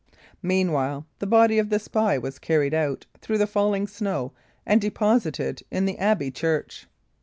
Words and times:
Meanwhile, 0.41 1.05
the 1.19 1.27
body 1.27 1.59
of 1.59 1.69
the 1.69 1.77
spy 1.77 2.17
was 2.17 2.39
carried 2.39 2.73
out 2.73 3.05
through 3.19 3.37
the 3.37 3.45
falling 3.45 3.85
snow 3.85 4.31
and 4.65 4.81
deposited 4.81 5.61
in 5.69 5.85
the 5.85 5.99
abbey 5.99 6.31
church. 6.31 6.87